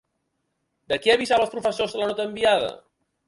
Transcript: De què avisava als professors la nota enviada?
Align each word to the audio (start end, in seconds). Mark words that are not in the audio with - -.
De 0.93 0.97
què 1.03 1.11
avisava 1.15 1.45
als 1.47 1.53
professors 1.57 1.95
la 2.01 2.07
nota 2.13 2.25
enviada? 2.31 2.73